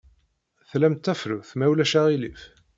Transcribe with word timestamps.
Tlamt 0.69 1.01
tafrut, 1.05 1.49
ma 1.57 1.65
ulac 1.71 1.93
aɣilif? 1.99 2.41